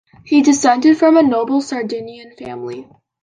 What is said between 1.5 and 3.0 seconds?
Sardinian family.